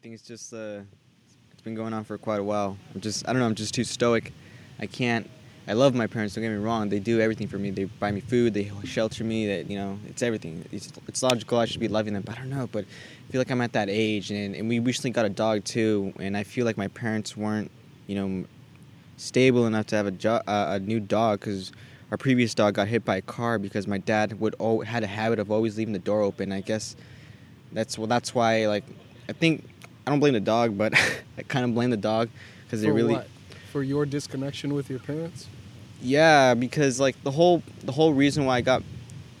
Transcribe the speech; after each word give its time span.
think 0.00 0.14
it's 0.14 0.22
just 0.26 0.54
uh, 0.54 0.80
it's 1.52 1.60
been 1.60 1.74
going 1.74 1.92
on 1.92 2.04
for 2.04 2.16
quite 2.16 2.40
a 2.40 2.42
while. 2.42 2.76
I'm 2.94 3.00
just 3.02 3.28
I 3.28 3.32
don't 3.32 3.40
know. 3.40 3.46
I'm 3.46 3.54
just 3.54 3.74
too 3.74 3.84
stoic. 3.84 4.32
I 4.78 4.86
can't. 4.86 5.28
I 5.68 5.74
love 5.74 5.94
my 5.94 6.06
parents. 6.06 6.34
Don't 6.34 6.42
get 6.42 6.50
me 6.50 6.56
wrong. 6.56 6.88
They 6.88 6.98
do 6.98 7.20
everything 7.20 7.46
for 7.46 7.58
me. 7.58 7.70
They 7.70 7.84
buy 7.84 8.10
me 8.10 8.20
food. 8.20 8.54
They 8.54 8.72
shelter 8.84 9.24
me. 9.24 9.46
That 9.46 9.70
you 9.70 9.76
know, 9.76 9.98
it's 10.08 10.22
everything. 10.22 10.64
It's, 10.72 10.90
it's 11.06 11.22
logical. 11.22 11.58
I 11.58 11.66
should 11.66 11.80
be 11.80 11.88
loving 11.88 12.14
them, 12.14 12.22
but 12.22 12.36
I 12.36 12.38
don't 12.38 12.48
know. 12.48 12.66
But 12.66 12.86
I 12.86 13.32
feel 13.32 13.40
like 13.40 13.50
I'm 13.50 13.60
at 13.60 13.74
that 13.74 13.90
age, 13.90 14.30
and, 14.30 14.56
and 14.56 14.68
we 14.70 14.78
recently 14.78 15.10
got 15.10 15.26
a 15.26 15.30
dog 15.30 15.64
too. 15.64 16.14
And 16.18 16.34
I 16.34 16.44
feel 16.44 16.64
like 16.64 16.78
my 16.78 16.88
parents 16.88 17.36
weren't, 17.36 17.70
you 18.06 18.14
know, 18.16 18.46
stable 19.18 19.66
enough 19.66 19.86
to 19.88 19.96
have 19.96 20.06
a 20.06 20.12
jo- 20.12 20.42
uh, 20.46 20.66
a 20.70 20.80
new 20.80 20.98
dog 20.98 21.40
because 21.40 21.72
our 22.10 22.16
previous 22.16 22.54
dog 22.54 22.74
got 22.74 22.88
hit 22.88 23.04
by 23.04 23.16
a 23.16 23.22
car 23.22 23.58
because 23.58 23.86
my 23.86 23.98
dad 23.98 24.40
would 24.40 24.56
al- 24.60 24.80
had 24.80 25.04
a 25.04 25.08
habit 25.08 25.38
of 25.38 25.50
always 25.50 25.76
leaving 25.76 25.92
the 25.92 25.98
door 25.98 26.22
open. 26.22 26.52
I 26.52 26.62
guess 26.62 26.96
that's 27.70 27.98
well. 27.98 28.06
That's 28.06 28.34
why 28.34 28.66
like 28.66 28.84
I 29.28 29.32
think 29.32 29.68
I 30.10 30.12
don't 30.12 30.18
blame 30.18 30.32
the 30.34 30.40
dog, 30.40 30.76
but 30.76 30.92
I 31.38 31.42
kind 31.46 31.64
of 31.64 31.72
blame 31.72 31.90
the 31.90 31.96
dog 31.96 32.30
because 32.64 32.82
they 32.82 32.90
really 32.90 33.14
what? 33.14 33.28
For 33.70 33.84
your 33.84 34.04
disconnection 34.04 34.74
with 34.74 34.90
your 34.90 34.98
parents? 34.98 35.46
yeah 36.02 36.54
because 36.54 36.98
like 36.98 37.14
the 37.24 37.30
whole 37.30 37.62
the 37.84 37.92
whole 37.92 38.12
reason 38.14 38.44
why 38.46 38.56
I 38.56 38.60
got 38.62 38.82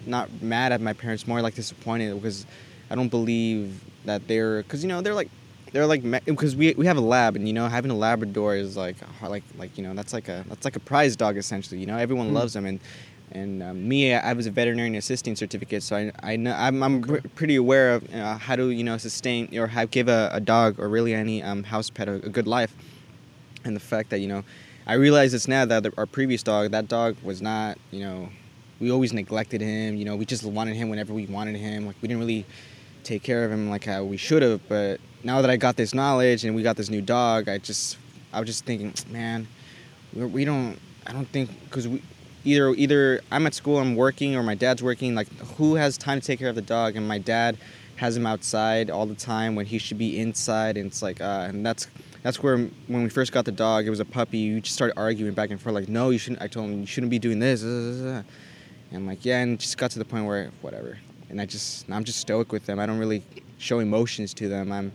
not 0.06 0.28
mad 0.42 0.72
at 0.72 0.80
my 0.82 0.92
parents 0.92 1.26
more 1.26 1.40
like 1.40 1.54
disappointed 1.54 2.14
because 2.14 2.44
I 2.90 2.94
don't 2.96 3.08
believe 3.08 3.80
that 4.04 4.28
they're 4.28 4.58
because 4.62 4.82
you 4.84 4.88
know 4.88 5.00
they're 5.00 5.14
like 5.14 5.30
they're 5.72 5.86
like 5.86 6.02
because 6.26 6.54
we 6.54 6.74
we 6.74 6.84
have 6.86 6.98
a 6.98 7.00
lab 7.00 7.34
and 7.34 7.48
you 7.48 7.54
know 7.54 7.66
having 7.66 7.90
a 7.90 7.96
Labrador 7.96 8.54
is 8.54 8.76
like 8.76 8.96
like 9.22 9.42
like 9.58 9.76
you 9.78 9.82
know 9.82 9.94
that's 9.94 10.12
like 10.12 10.28
a 10.28 10.44
that's 10.48 10.64
like 10.66 10.76
a 10.76 10.80
prize 10.80 11.16
dog 11.16 11.36
essentially 11.38 11.80
you 11.80 11.86
know 11.86 11.96
everyone 11.96 12.28
Mm. 12.30 12.34
loves 12.34 12.52
them 12.52 12.66
and 12.66 12.78
and 13.32 13.62
um, 13.62 13.88
me 13.88 14.14
I 14.14 14.32
was 14.32 14.46
a 14.46 14.50
veterinarian 14.50 14.94
assisting 14.96 15.36
certificate 15.36 15.82
so 15.82 15.96
I 15.96 16.12
I 16.22 16.36
know 16.36 16.54
I'm, 16.56 16.82
I'm 16.82 17.02
pr- 17.02 17.28
pretty 17.34 17.56
aware 17.56 17.94
of 17.94 18.14
uh, 18.14 18.38
how 18.38 18.56
to 18.56 18.70
you 18.70 18.84
know 18.84 18.98
sustain 18.98 19.56
or 19.56 19.68
give 19.86 20.08
a, 20.08 20.30
a 20.32 20.40
dog 20.40 20.78
or 20.78 20.88
really 20.88 21.14
any 21.14 21.42
um, 21.42 21.62
house 21.64 21.90
pet 21.90 22.08
a, 22.08 22.14
a 22.14 22.28
good 22.28 22.46
life. 22.46 22.74
And 23.64 23.76
the 23.76 23.80
fact 23.80 24.10
that 24.10 24.20
you 24.20 24.28
know 24.28 24.44
I 24.86 24.94
realize 24.94 25.32
this 25.32 25.46
now 25.46 25.64
that 25.66 25.86
our 25.96 26.06
previous 26.06 26.42
dog 26.42 26.70
that 26.72 26.88
dog 26.88 27.16
was 27.22 27.40
not 27.40 27.78
you 27.90 28.00
know 28.00 28.28
we 28.80 28.90
always 28.90 29.12
neglected 29.12 29.60
him 29.60 29.96
you 29.96 30.04
know 30.04 30.16
we 30.16 30.24
just 30.24 30.44
wanted 30.44 30.74
him 30.74 30.88
whenever 30.88 31.12
we 31.12 31.26
wanted 31.26 31.56
him 31.56 31.86
like 31.86 31.96
we 32.00 32.08
didn't 32.08 32.20
really 32.20 32.46
take 33.04 33.22
care 33.22 33.44
of 33.44 33.52
him 33.52 33.70
like 33.70 33.84
how 33.84 34.02
we 34.02 34.16
should 34.16 34.42
have 34.42 34.60
but 34.68 35.00
now 35.22 35.42
that 35.42 35.50
I 35.50 35.56
got 35.56 35.76
this 35.76 35.94
knowledge 35.94 36.44
and 36.44 36.54
we 36.54 36.62
got 36.62 36.76
this 36.76 36.88
new 36.88 37.02
dog 37.02 37.48
I 37.48 37.58
just 37.58 37.98
I 38.32 38.40
was 38.40 38.46
just 38.46 38.64
thinking 38.64 38.92
man 39.12 39.46
we, 40.14 40.24
we 40.24 40.44
don't 40.44 40.78
I 41.06 41.12
don't 41.12 41.28
think 41.28 41.50
because 41.64 41.86
we 41.86 42.02
either 42.44 42.70
either 42.70 43.20
I'm 43.30 43.46
at 43.46 43.54
school 43.54 43.78
I'm 43.78 43.96
working 43.96 44.36
or 44.36 44.42
my 44.42 44.54
dad's 44.54 44.82
working 44.82 45.14
like 45.14 45.28
who 45.56 45.74
has 45.74 45.98
time 45.98 46.20
to 46.20 46.26
take 46.26 46.38
care 46.38 46.48
of 46.48 46.54
the 46.54 46.62
dog? 46.62 46.96
And 46.96 47.06
my 47.06 47.18
dad 47.18 47.58
has 47.96 48.16
him 48.16 48.26
outside 48.26 48.90
all 48.90 49.06
the 49.06 49.14
time 49.14 49.54
when 49.54 49.66
he 49.66 49.78
should 49.78 49.98
be 49.98 50.18
inside 50.18 50.76
and 50.76 50.86
it's 50.86 51.02
like 51.02 51.20
uh, 51.20 51.46
and 51.48 51.64
that's 51.64 51.88
that's 52.22 52.42
where 52.42 52.58
when 52.86 53.02
we 53.02 53.08
first 53.08 53.32
got 53.32 53.44
the 53.44 53.52
dog 53.52 53.86
it 53.86 53.90
was 53.90 54.00
a 54.00 54.04
puppy. 54.04 54.54
We 54.54 54.60
just 54.60 54.74
started 54.74 54.98
arguing 54.98 55.34
back 55.34 55.50
and 55.50 55.60
forth 55.60 55.74
like 55.74 55.88
no 55.88 56.10
you 56.10 56.18
shouldn't 56.18 56.42
I 56.42 56.46
told 56.46 56.70
him 56.70 56.80
you 56.80 56.86
shouldn't 56.86 57.10
be 57.10 57.18
doing 57.18 57.38
this 57.38 57.62
uh, 57.62 57.66
uh, 57.66 58.08
uh." 58.08 58.22
and 58.90 58.98
I'm 58.98 59.06
like 59.06 59.24
yeah 59.24 59.40
and 59.40 59.54
it 59.54 59.60
just 59.60 59.78
got 59.78 59.90
to 59.92 59.98
the 59.98 60.04
point 60.04 60.26
where 60.26 60.50
whatever. 60.62 60.98
And 61.28 61.40
I 61.40 61.46
just 61.46 61.88
I'm 61.90 62.04
just 62.04 62.20
stoic 62.20 62.52
with 62.52 62.66
them. 62.66 62.78
I 62.78 62.86
don't 62.86 62.98
really 62.98 63.22
show 63.58 63.78
emotions 63.78 64.34
to 64.34 64.48
them. 64.48 64.72
I'm 64.72 64.92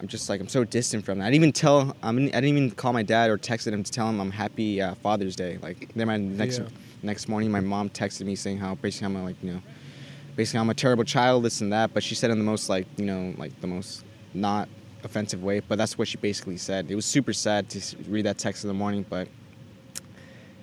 I'm 0.00 0.08
just 0.08 0.28
like 0.30 0.40
I'm 0.40 0.48
so 0.48 0.64
distant 0.64 1.04
from 1.04 1.18
that. 1.18 1.26
I 1.26 1.28
didn't 1.28 1.42
even 1.42 1.52
tell. 1.52 1.94
I, 2.02 2.10
didn't 2.12 2.44
even 2.44 2.70
call 2.70 2.92
my 2.94 3.02
dad 3.02 3.28
or 3.28 3.36
texted 3.36 3.72
him 3.72 3.82
to 3.82 3.92
tell 3.92 4.08
him 4.08 4.18
I'm 4.20 4.30
happy 4.30 4.80
uh, 4.80 4.94
Father's 4.96 5.36
Day. 5.36 5.58
Like 5.62 5.92
then 5.94 6.06
my 6.06 6.16
next 6.16 6.58
Yeah. 6.58 6.68
next 7.02 7.28
morning, 7.28 7.50
my 7.50 7.60
mom 7.60 7.90
texted 7.90 8.24
me 8.24 8.34
saying 8.34 8.58
how 8.58 8.74
basically 8.76 9.06
I'm 9.06 9.16
a, 9.16 9.24
like 9.24 9.36
you 9.42 9.52
know, 9.52 9.62
basically 10.36 10.60
I'm 10.60 10.70
a 10.70 10.74
terrible 10.74 11.04
child, 11.04 11.44
this 11.44 11.60
and 11.60 11.72
that. 11.74 11.92
But 11.92 12.02
she 12.02 12.14
said 12.14 12.30
in 12.30 12.38
the 12.38 12.44
most 12.44 12.70
like 12.70 12.86
you 12.96 13.04
know 13.04 13.34
like 13.36 13.60
the 13.60 13.66
most 13.66 14.04
not 14.32 14.68
offensive 15.04 15.42
way. 15.42 15.60
But 15.60 15.76
that's 15.76 15.98
what 15.98 16.08
she 16.08 16.16
basically 16.16 16.56
said. 16.56 16.90
It 16.90 16.94
was 16.94 17.04
super 17.04 17.34
sad 17.34 17.68
to 17.70 17.96
read 18.08 18.24
that 18.24 18.38
text 18.38 18.64
in 18.64 18.68
the 18.68 18.74
morning, 18.74 19.04
but 19.08 19.28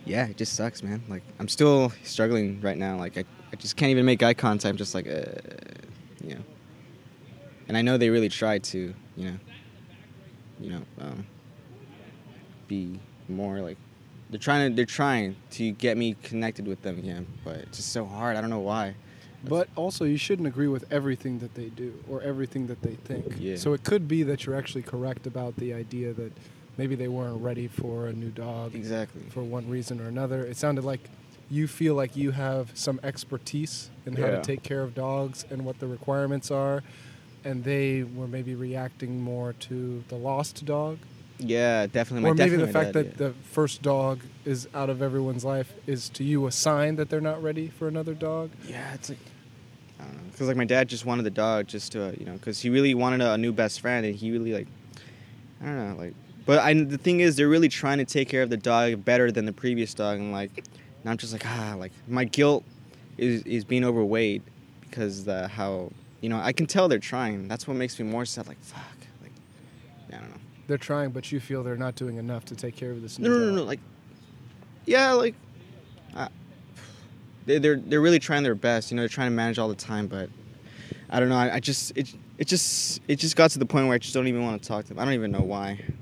yeah, 0.04 0.26
it 0.28 0.38
just 0.38 0.54
sucks, 0.54 0.82
man. 0.82 1.04
Like 1.08 1.22
I'm 1.40 1.48
still 1.48 1.92
struggling 2.04 2.60
right 2.62 2.78
now. 2.78 2.98
Like 2.98 3.18
I, 3.20 3.24
I 3.54 3.56
just 3.56 3.76
can't 3.76 3.92
even 3.92 4.06
make 4.06 4.24
eye 4.24 4.34
contact. 4.34 4.72
I'm 4.72 4.78
just 4.78 4.96
like, 4.96 5.06
uh, 5.08 5.26
you 6.24 6.36
know. 6.36 6.42
And 7.68 7.78
I 7.78 7.82
know 7.82 7.98
they 7.98 8.10
really 8.10 8.30
tried 8.30 8.64
to, 8.66 8.94
you 9.18 9.26
know, 9.32 9.38
you 10.62 10.70
know, 10.70 10.82
um, 11.02 11.26
be 12.68 13.00
more 13.28 13.60
like 13.60 13.78
they're 14.30 14.40
trying 14.40 14.70
to 14.70 14.76
they're 14.76 14.86
trying 14.86 15.36
to 15.52 15.72
get 15.72 15.98
me 15.98 16.16
connected 16.24 16.68
with 16.68 16.82
them 16.82 16.98
again, 16.98 17.26
but 17.44 17.56
it's 17.56 17.78
just 17.78 17.92
so 17.92 18.06
hard. 18.06 18.38
I 18.38 18.42
don't 18.42 18.50
know 18.50 18.60
why. 18.60 18.96
But 19.44 19.70
also, 19.76 20.04
you 20.04 20.18
shouldn't 20.18 20.48
agree 20.48 20.68
with 20.68 20.86
everything 20.92 21.40
that 21.40 21.54
they 21.54 21.66
do 21.70 21.94
or 22.10 22.22
everything 22.22 22.68
that 22.68 22.82
they 22.82 22.96
think. 22.96 23.36
Yeah. 23.40 23.56
So 23.56 23.74
it 23.74 23.84
could 23.84 24.08
be 24.08 24.24
that 24.24 24.46
you're 24.46 24.56
actually 24.56 24.82
correct 24.82 25.28
about 25.28 25.56
the 25.58 25.74
idea 25.74 26.12
that 26.14 26.32
maybe 26.78 26.96
they 26.96 27.08
weren't 27.08 27.42
ready 27.42 27.68
for 27.68 28.08
a 28.08 28.14
new 28.14 28.30
dog 28.30 28.74
Exactly. 28.76 29.22
for 29.30 29.44
one 29.44 29.70
reason 29.70 30.02
or 30.02 30.08
another. 30.08 30.44
It 30.44 30.58
sounded 30.58 30.84
like 30.84 31.08
you 31.50 31.68
feel 31.68 31.94
like 31.96 32.18
you 32.18 32.32
have 32.32 32.72
some 32.74 33.00
expertise 33.04 33.90
in 34.06 34.16
how 34.16 34.26
Yeah. 34.26 34.38
to 34.38 34.42
take 34.42 34.64
care 34.64 34.82
of 34.82 34.94
dogs 34.96 35.46
and 35.50 35.64
what 35.64 35.80
the 35.80 35.88
requirements 35.88 36.52
are, 36.52 36.84
and 37.44 37.64
they 37.64 38.04
were 38.04 38.28
maybe 38.28 38.56
reacting 38.56 39.22
more 39.22 39.54
to 39.54 40.04
the 40.10 40.16
lost 40.16 40.66
dog. 40.66 40.98
Yeah, 41.40 41.86
definitely. 41.86 42.24
My 42.24 42.30
or 42.30 42.34
maybe 42.34 42.52
definitely 42.52 42.66
the 42.68 42.74
fact 42.74 42.94
dad, 42.94 43.06
that 43.06 43.18
the 43.18 43.34
first 43.52 43.82
dog 43.82 44.22
is 44.44 44.68
out 44.74 44.90
of 44.90 45.02
everyone's 45.02 45.46
life 45.46 45.72
is 45.86 46.10
to 46.10 46.24
you 46.24 46.48
a 46.48 46.52
sign 46.52 46.96
that 46.96 47.10
they're 47.10 47.22
not 47.22 47.42
ready 47.44 47.68
for 47.68 47.88
another 47.88 48.14
dog. 48.14 48.50
yeah. 48.66 48.72
yeah, 48.72 48.94
it's 48.94 49.10
like 49.10 49.20
I 50.00 50.04
don't 50.04 50.14
know, 50.16 50.22
because 50.32 50.48
like 50.48 50.58
my 50.58 50.66
dad 50.66 50.88
just 50.88 51.06
wanted 51.06 51.24
the 51.24 51.32
dog 51.32 51.68
just 51.68 51.92
to 51.94 52.16
you 52.20 52.26
know 52.26 52.34
because 52.34 52.60
he 52.60 52.70
really 52.70 52.94
wanted 52.94 53.22
a, 53.22 53.34
a 53.34 53.38
new 53.38 53.52
best 53.52 53.82
friend 53.82 54.06
and 54.06 54.16
he 54.16 54.32
really 54.32 54.54
like 54.54 54.68
I 55.62 55.66
don't 55.66 55.90
know 55.90 56.04
like 56.04 56.14
but 56.46 56.60
I 56.60 56.74
the 56.74 56.98
thing 56.98 57.20
is 57.20 57.36
they're 57.36 57.48
really 57.48 57.70
trying 57.70 57.98
to 57.98 58.06
take 58.06 58.30
care 58.30 58.44
of 58.44 58.50
the 58.50 58.58
dog 58.58 59.04
better 59.04 59.32
than 59.32 59.46
the 59.46 59.54
previous 59.54 59.94
dog 59.94 60.20
and 60.20 60.32
like 60.32 60.52
and 60.58 61.10
I'm 61.10 61.18
just 61.18 61.34
like 61.34 61.46
ah 61.46 61.76
like 61.78 61.92
my 62.08 62.26
guilt 62.26 62.64
is 63.18 63.42
is 63.44 63.64
being 63.64 63.84
overweight 63.84 64.44
because 64.82 65.26
the 65.26 65.48
how 65.48 65.92
you 66.22 66.30
know 66.30 66.40
I 66.40 66.52
can 66.52 66.66
tell 66.66 66.88
they're 66.88 67.00
trying. 67.00 67.48
That's 67.48 67.68
what 67.68 67.76
makes 67.76 68.00
me 68.00 68.06
more 68.06 68.26
sad 68.26 68.48
like 68.48 68.60
fuck 68.62 68.82
like 69.22 69.32
I 70.10 70.20
don't 70.20 70.30
know. 70.30 70.38
They're 70.68 70.78
trying, 70.78 71.12
but 71.12 71.32
you 71.32 71.40
feel 71.40 71.64
they're 71.64 71.78
not 71.78 71.96
doing 71.96 72.18
enough 72.18 72.46
to 72.46 72.56
take 72.56 72.76
care 72.76 72.92
of 72.92 73.02
this 73.02 73.20
no 73.20 73.30
no 73.30 73.38
no 73.38 73.52
no 73.52 73.64
like 73.64 73.80
yeah 74.86 75.12
like 75.14 75.36
I, 76.16 76.30
they 77.46 77.60
they're 77.60 77.78
they're 77.78 78.02
really 78.02 78.20
trying 78.20 78.44
their 78.44 78.56
best. 78.56 78.92
You 78.92 78.96
know 78.96 79.02
they're 79.02 79.10
trying 79.10 79.32
to 79.32 79.36
manage 79.36 79.60
all 79.60 79.70
the 79.70 79.76
time 79.76 80.08
but 80.08 80.30
I 81.10 81.20
don't 81.20 81.30
know. 81.30 81.38
I, 81.38 81.56
I 81.56 81.60
just 81.60 81.96
it 81.98 82.14
it 82.38 82.48
just 82.48 83.02
it 83.08 83.18
just 83.18 83.36
got 83.36 83.52
to 83.52 83.60
the 83.60 83.66
point 83.66 83.88
where 83.88 83.96
I 83.96 83.98
just 83.98 84.14
don't 84.14 84.28
even 84.28 84.44
want 84.44 84.62
to 84.62 84.68
talk 84.68 84.86
to 84.86 84.90
them. 84.90 85.00
I 85.00 85.06
don't 85.06 85.14
even 85.14 85.32
know 85.32 85.42
why. 85.42 85.70
I 85.70 85.76
don't 85.76 85.90
know 85.90 85.97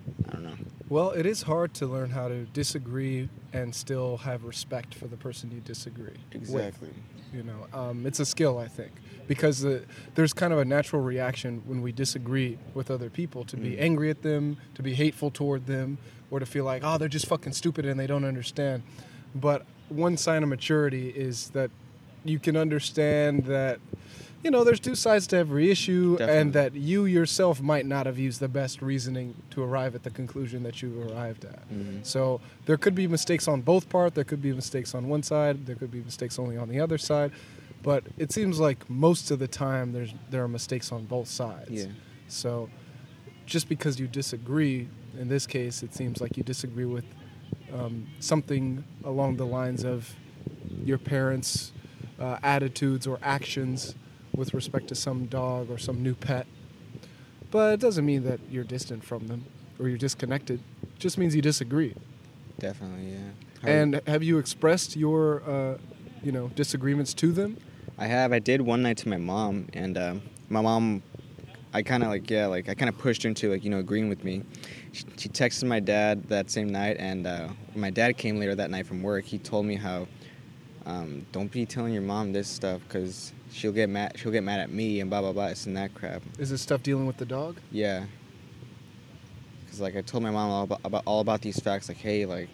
Well, 0.88 1.12
it 1.12 1.25
is 1.25 1.44
hard 1.44 1.73
to 1.75 1.88
learn 1.88 2.12
how 2.12 2.28
to 2.28 2.44
disagree 2.46 3.29
and 3.53 3.73
still 3.73 4.18
have 4.18 4.44
respect 4.44 4.94
for 4.94 5.07
the 5.07 5.18
person 5.18 5.51
you 5.51 5.62
disagree. 5.62 6.13
with. 6.31 6.35
exactly 6.41 6.90
You 7.34 7.44
know, 7.44 7.68
um, 7.73 8.06
it's 8.06 8.19
a 8.19 8.25
skill, 8.25 8.59
I 8.59 8.68
think, 8.68 8.91
because 9.28 9.62
the, 9.62 9.84
there's 10.13 10.31
kind 10.31 10.53
of 10.53 10.59
a 10.59 10.66
natural 10.66 11.01
reaction 11.01 11.63
when 11.66 11.81
we 11.81 11.91
disagree 11.91 12.57
with 12.75 12.91
other 12.91 13.09
people 13.09 13.44
to 13.46 13.57
be 13.57 13.72
Mm. 13.72 13.79
angry 13.81 14.09
at 14.12 14.22
them, 14.22 14.57
to 14.75 14.84
be 14.84 14.94
hateful 14.94 15.31
toward 15.31 15.66
them, 15.66 15.97
or 16.29 16.40
to 16.40 16.46
feel 16.46 16.66
like, 16.66 16.84
oh, 16.85 16.97
they're 16.97 17.07
just 17.07 17.25
fucking 17.28 17.53
stupid 17.53 17.85
and 17.85 18.00
they 18.00 18.07
don't 18.07 18.23
understand. 18.25 18.84
But 19.34 19.66
one 19.90 20.17
sign 20.17 20.44
of 20.44 20.50
maturity 20.50 21.09
is 21.09 21.50
that 21.50 21.72
you 22.23 22.40
can 22.40 22.56
understand 22.56 23.46
that, 23.46 23.79
you 24.45 24.51
know, 24.51 24.63
there's 24.63 24.79
two 24.79 24.94
sides 24.94 25.25
to 25.25 25.35
every 25.38 25.72
issue, 25.72 26.17
Definitely. 26.17 26.39
and 26.41 26.53
that 26.53 26.75
you 26.75 27.06
yourself 27.06 27.61
might 27.63 27.88
not 27.88 28.06
have 28.06 28.19
used 28.19 28.39
the 28.39 28.47
best 28.47 28.79
reasoning 28.79 29.33
to 29.50 29.63
arrive 29.63 29.95
at 29.95 30.03
the 30.03 30.11
conclusion 30.11 30.61
that 30.61 30.83
you 30.83 31.01
arrived 31.01 31.45
at. 31.45 31.67
Mhm. 31.67 32.06
So 32.06 32.39
there 32.67 32.78
could 32.78 32.94
be 32.94 33.07
mistakes 33.07 33.47
on 33.47 33.61
both 33.61 33.89
part. 33.89 34.13
There 34.13 34.23
could 34.23 34.44
be 34.44 34.53
mistakes 34.53 34.94
on 34.94 35.09
one 35.09 35.23
side. 35.23 35.66
There 35.66 35.75
could 35.75 35.89
be 35.89 36.01
mistakes 36.01 36.38
only 36.38 36.57
on 36.57 36.69
the 36.69 36.79
other 36.79 37.00
side. 37.00 37.31
But 37.81 38.03
it 38.19 38.31
seems 38.31 38.59
like 38.59 38.88
most 38.88 39.31
of 39.31 39.39
the 39.39 39.47
time 39.47 39.93
there's 39.93 40.14
there 40.29 40.43
are 40.43 40.47
mistakes 40.47 40.91
on 40.91 41.05
both 41.05 41.28
sides. 41.28 41.72
yeah 41.72 41.85
So 42.28 42.69
just 43.47 43.67
because 43.67 43.99
you 43.99 44.05
disagree, 44.08 44.87
in 45.19 45.28
this 45.28 45.47
case, 45.47 45.81
it 45.81 45.96
seems 45.96 46.22
like 46.22 46.37
you 46.37 46.43
disagree 46.43 46.85
with 46.85 47.05
um, 47.73 48.05
something 48.19 48.84
along 49.03 49.37
the 49.37 49.46
lines 49.46 49.84
of 49.84 50.14
your 50.84 50.99
parents' 50.99 51.72
uh, 52.19 52.37
attitudes 52.43 53.08
or 53.08 53.17
actions 53.23 53.96
with 54.35 54.53
respect 54.53 54.87
to 54.90 54.96
some 54.96 55.26
dog 55.26 55.70
or 55.70 55.78
some 55.78 56.02
new 56.03 56.14
pet. 56.16 56.47
But 57.52 57.73
it 57.76 57.79
doesn't 57.79 58.05
mean 58.05 58.23
that 58.23 58.40
you're 58.49 58.64
distant 58.64 59.03
from 59.03 59.28
them 59.28 59.46
or 59.79 59.87
you're 59.87 59.97
disconnected. 59.97 60.59
It 60.84 60.99
just 60.99 61.17
means 61.17 61.35
you 61.35 61.41
disagree. 61.41 61.96
definitely 62.59 63.11
yeah 63.11 63.17
How- 63.61 63.67
And 63.70 64.02
have 64.08 64.23
you 64.23 64.37
expressed 64.37 64.96
your, 64.96 65.41
uh, 65.49 65.78
you 66.23 66.32
know, 66.32 66.47
disagreements 66.49 67.14
to 67.16 67.32
them? 67.32 67.58
I 67.97 68.08
have. 68.08 68.34
I 68.34 68.40
did 68.40 68.59
one 68.61 68.82
night 68.82 68.97
to 68.97 69.09
my 69.09 69.16
mom, 69.17 69.67
and 69.73 69.97
um, 69.97 70.22
my 70.49 70.59
mom, 70.59 71.02
I 71.73 71.81
kind 71.81 72.03
of 72.03 72.09
like 72.09 72.29
yeah, 72.29 72.46
like 72.47 72.67
I 72.67 72.73
kind 72.73 72.90
of 72.90 72.97
pushed 72.97 73.23
her 73.23 73.29
into 73.29 73.49
like 73.49 73.64
you 73.64 73.70
know 73.70 73.79
agreeing 73.79 74.09
with 74.09 74.22
me. 74.26 74.43
She, 74.91 75.05
she 75.16 75.29
texted 75.29 75.64
my 75.66 75.79
dad 75.79 76.28
that 76.28 76.49
same 76.52 76.67
night, 76.70 76.97
and 76.99 77.26
uh, 77.26 77.47
when 77.72 77.79
my 77.81 77.90
dad 77.91 78.17
came 78.17 78.38
later 78.38 78.53
that 78.55 78.70
night 78.70 78.85
from 78.85 79.02
work, 79.02 79.23
he 79.23 79.38
told 79.38 79.66
me 79.66 79.76
how 79.76 80.08
um, 80.85 81.26
don't 81.32 81.52
be 81.52 81.66
telling 81.66 81.93
your 81.93 82.03
mom 82.03 82.32
this 82.32 82.47
stuff 82.47 82.82
because 82.87 83.34
she'll 83.52 83.72
get 83.72 83.90
mad. 83.90 84.14
She'll 84.17 84.32
get 84.32 84.43
mad 84.43 84.59
at 84.59 84.72
me 84.72 84.99
and 84.99 85.09
blah 85.09 85.22
blah 85.22 85.34
blah. 85.34 85.47
It's 85.47 85.66
and 85.66 85.76
that 85.78 85.93
crap. 85.96 86.22
Is 86.37 86.49
this 86.49 86.61
stuff 86.61 86.84
dealing 86.84 87.08
with 87.08 87.17
the 87.17 87.26
dog? 87.26 87.58
Yeah. 87.72 88.05
Cause 89.70 89.82
like 89.82 89.96
I 89.96 90.02
told 90.02 90.23
my 90.23 90.32
mom 90.32 90.52
all 90.52 90.64
about, 90.64 90.82
about 90.84 91.03
all 91.05 91.22
about 91.22 91.41
these 91.41 91.59
facts. 91.59 91.87
Like, 91.87 91.97
hey, 91.97 92.26
like 92.26 92.49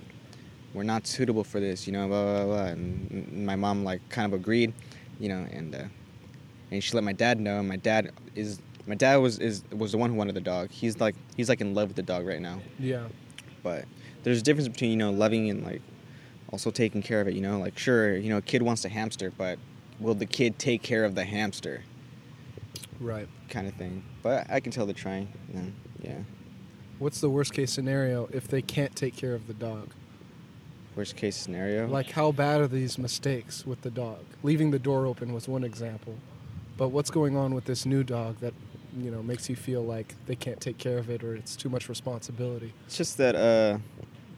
we're 0.73 0.83
not 0.83 1.07
suitable 1.07 1.43
for 1.43 1.59
this, 1.59 1.85
you 1.85 1.93
know, 1.93 2.07
blah 2.07 2.23
blah 2.23 2.45
blah. 2.45 2.65
And 2.67 3.11
and 3.11 3.45
my 3.45 3.55
mom 3.55 3.83
like 3.83 4.07
kind 4.09 4.31
of 4.31 4.39
agreed, 4.39 4.73
you 5.19 5.27
know, 5.27 5.45
and 5.51 5.75
uh, 5.75 5.83
and 6.71 6.83
she 6.83 6.93
let 6.93 7.03
my 7.03 7.13
dad 7.13 7.39
know. 7.39 7.59
And 7.59 7.67
my 7.67 7.75
dad 7.75 8.11
is 8.35 8.61
my 8.87 8.95
dad 8.95 9.17
was 9.17 9.39
is 9.39 9.63
was 9.71 9.91
the 9.91 9.97
one 9.97 10.09
who 10.09 10.15
wanted 10.15 10.35
the 10.35 10.41
dog. 10.41 10.71
He's 10.71 10.99
like 11.01 11.15
he's 11.35 11.49
like 11.49 11.59
in 11.59 11.73
love 11.73 11.89
with 11.89 11.97
the 11.97 12.03
dog 12.03 12.25
right 12.25 12.41
now. 12.41 12.59
Yeah. 12.79 13.07
But 13.61 13.85
there's 14.23 14.39
a 14.39 14.41
difference 14.41 14.69
between 14.69 14.91
you 14.91 14.97
know 14.97 15.11
loving 15.11 15.49
and 15.49 15.63
like 15.65 15.81
also 16.51 16.71
taking 16.71 17.01
care 17.01 17.21
of 17.21 17.27
it. 17.27 17.33
You 17.33 17.41
know, 17.41 17.59
like 17.59 17.77
sure, 17.77 18.15
you 18.15 18.29
know, 18.29 18.37
a 18.37 18.41
kid 18.41 18.61
wants 18.61 18.85
a 18.85 18.89
hamster, 18.89 19.31
but 19.37 19.57
will 19.99 20.15
the 20.15 20.25
kid 20.25 20.59
take 20.59 20.81
care 20.81 21.05
of 21.05 21.15
the 21.15 21.23
hamster? 21.23 21.83
Right. 22.99 23.27
Kind 23.49 23.67
of 23.67 23.73
thing. 23.75 24.03
But 24.21 24.49
I 24.49 24.59
can 24.59 24.71
tell 24.71 24.85
they're 24.85 24.93
trying. 24.93 25.31
You 25.49 25.59
know, 25.59 25.67
yeah. 26.01 26.19
What's 26.99 27.19
the 27.19 27.29
worst 27.29 27.53
case 27.53 27.71
scenario 27.71 28.29
if 28.31 28.47
they 28.47 28.61
can't 28.61 28.95
take 28.95 29.15
care 29.15 29.33
of 29.33 29.47
the 29.47 29.53
dog? 29.53 29.89
Worst 30.95 31.15
case 31.15 31.35
scenario. 31.35 31.87
Like, 31.87 32.11
how 32.11 32.31
bad 32.31 32.61
are 32.61 32.67
these 32.67 32.97
mistakes 32.97 33.65
with 33.65 33.81
the 33.81 33.89
dog? 33.89 34.19
Leaving 34.43 34.71
the 34.71 34.79
door 34.79 35.05
open 35.05 35.33
was 35.33 35.47
one 35.47 35.63
example. 35.63 36.15
But 36.77 36.89
what's 36.89 37.09
going 37.09 37.37
on 37.37 37.55
with 37.55 37.65
this 37.65 37.85
new 37.85 38.03
dog 38.03 38.39
that, 38.41 38.53
you 38.97 39.09
know, 39.09 39.23
makes 39.23 39.49
you 39.49 39.55
feel 39.55 39.83
like 39.83 40.15
they 40.25 40.35
can't 40.35 40.59
take 40.59 40.77
care 40.77 40.97
of 40.97 41.09
it 41.09 41.23
or 41.23 41.33
it's 41.33 41.55
too 41.55 41.69
much 41.69 41.87
responsibility? 41.87 42.73
It's 42.85 42.97
just 42.97 43.17
that 43.17 43.35
uh, 43.35 43.77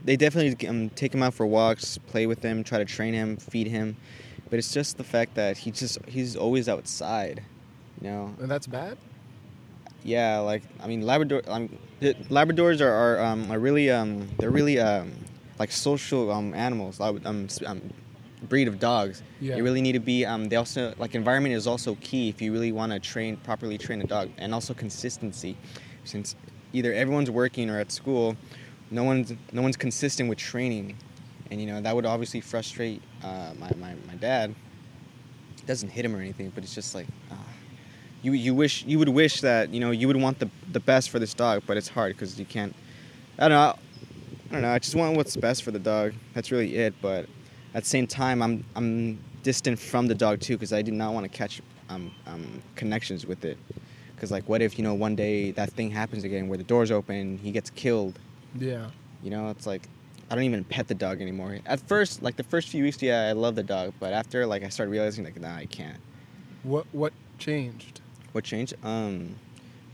they 0.04 0.16
definitely 0.16 0.68
um, 0.68 0.90
take 0.90 1.14
him 1.14 1.24
out 1.24 1.34
for 1.34 1.46
walks, 1.46 1.98
play 1.98 2.28
with 2.28 2.42
him, 2.42 2.64
try 2.64 2.78
to 2.78 2.86
train 2.86 3.14
him, 3.14 3.38
feed 3.38 3.68
him. 3.68 3.96
But 4.50 4.60
it's 4.60 4.72
just 4.74 4.98
the 4.98 5.04
fact 5.04 5.36
that 5.36 5.58
he 5.58 5.72
just 5.72 5.98
he's 6.08 6.36
always 6.36 6.70
outside. 6.70 7.44
You 8.02 8.10
know. 8.10 8.36
And 8.40 8.50
that's 8.52 8.68
bad? 8.68 8.98
Yeah, 10.04 10.40
like 10.40 10.64
I 10.82 10.88
mean, 10.88 11.02
Labrador. 11.02 11.42
Um, 11.48 11.78
the- 12.00 12.16
Labradors 12.30 12.82
are, 12.82 12.92
are 12.92 13.22
um 13.22 13.50
are 13.52 13.60
really 13.60 13.90
um 13.90 14.28
they're 14.38 14.52
really 14.52 14.80
um 14.80 15.14
like 15.60 15.72
social 15.72 16.32
um 16.32 16.54
animals. 16.54 17.00
Um, 17.00 17.48
um 17.66 17.82
breed 18.50 18.68
of 18.68 18.80
dogs. 18.80 19.24
Yeah. 19.40 19.56
They 19.56 19.62
really 19.62 19.82
need 19.82 19.94
to 19.94 20.00
be 20.00 20.26
um 20.26 20.50
they 20.50 20.58
also 20.58 20.94
like 20.98 21.16
environment 21.16 21.56
is 21.56 21.66
also 21.66 21.96
key 22.02 22.30
if 22.30 22.42
you 22.42 22.52
really 22.52 22.72
want 22.72 22.92
to 22.92 23.00
train 23.00 23.38
properly 23.38 23.78
train 23.78 24.02
a 24.02 24.06
dog 24.08 24.30
and 24.38 24.54
also 24.54 24.74
consistency, 24.74 25.56
since 26.04 26.36
either 26.74 26.92
everyone's 26.94 27.32
working 27.32 27.70
or 27.70 27.80
at 27.80 27.92
school, 27.92 28.36
no 28.94 29.04
one's 29.04 29.34
no 29.52 29.62
one's 29.62 29.78
consistent 29.78 30.30
with 30.30 30.38
training, 30.38 30.96
and 31.52 31.60
you 31.60 31.68
know 31.68 31.82
that 31.82 31.96
would 31.96 32.06
obviously 32.06 32.42
frustrate 32.42 33.02
uh, 33.24 33.54
my, 33.60 33.70
my 33.80 33.96
my 34.08 34.16
dad. 34.16 34.54
It 35.58 35.66
doesn't 35.66 35.90
hit 35.90 36.06
him 36.06 36.16
or 36.16 36.20
anything, 36.20 36.52
but 36.56 36.64
it's 36.64 36.76
just 36.76 36.96
like. 36.96 37.08
ah 37.32 37.36
you 38.24 38.32
you 38.32 38.56
wish 38.56 38.84
you 38.86 38.98
would 38.98 39.10
wish 39.10 39.42
that 39.42 39.70
you 39.70 39.80
know 39.80 39.92
you 39.92 40.08
would 40.08 40.18
want 40.18 40.40
the 40.40 40.50
the 40.72 40.80
best 40.80 41.10
for 41.12 41.20
this 41.20 41.34
dog, 41.34 41.62
but 41.68 41.78
it's 41.78 41.90
hard 41.90 42.14
because 42.16 42.40
you 42.40 42.46
can't. 42.46 42.74
I 43.38 43.50
don't 43.50 43.52
know. 43.52 43.76
I 44.50 44.54
don't 44.54 44.62
know. 44.62 44.72
I 44.72 44.80
just 44.80 44.96
want 44.96 45.16
what's 45.18 45.36
best 45.36 45.64
for 45.64 45.72
the 45.72 45.80
dog. 45.80 46.14
That's 46.34 46.52
really 46.52 46.76
it. 46.78 46.94
But 47.02 47.28
at 47.74 47.84
the 47.84 47.90
same 47.90 48.08
time, 48.08 48.42
I'm 48.42 48.64
I'm 48.76 49.20
distant 49.44 49.78
from 49.78 50.08
the 50.08 50.16
dog 50.16 50.40
too 50.40 50.56
because 50.56 50.74
I 50.74 50.82
do 50.82 50.92
not 50.92 51.14
want 51.14 51.26
to 51.26 51.38
catch 51.38 51.62
um, 51.90 52.12
um, 52.26 52.62
connections 52.76 53.26
with 53.26 53.44
it. 53.44 53.58
Because 54.16 54.32
like, 54.32 54.48
what 54.48 54.62
if 54.62 54.78
you 54.78 54.86
know 54.86 54.94
one 54.94 55.16
day 55.16 55.52
that 55.52 55.72
thing 55.72 55.92
happens 55.92 56.24
again 56.24 56.48
where 56.48 56.58
the 56.58 56.64
door's 56.64 56.92
open 56.92 57.38
he 57.38 57.52
gets 57.52 57.70
killed? 57.70 58.18
Yeah. 58.58 58.90
You 59.22 59.32
know, 59.32 59.50
it's 59.50 59.66
like 59.66 59.88
I 60.30 60.36
don't 60.36 60.46
even 60.46 60.64
pet 60.64 60.88
the 60.88 60.96
dog 60.96 61.22
anymore. 61.22 61.60
At 61.66 61.80
first, 61.82 62.24
like 62.24 62.38
the 62.38 62.44
first 62.44 62.70
few 62.70 62.84
weeks, 62.84 63.02
yeah, 63.02 63.28
I 63.30 63.34
love 63.34 63.56
the 63.56 63.64
dog, 63.64 63.94
but 64.00 64.14
after 64.14 64.46
like 64.46 64.64
I 64.64 64.70
started 64.70 64.92
realizing 64.92 65.24
like, 65.24 65.40
nah, 65.40 65.56
I 65.56 65.66
can't. 65.66 65.98
What 66.64 66.86
what 66.92 67.14
changed? 67.38 68.02
What 68.32 68.44
changed? 68.44 68.74
Um, 68.84 69.36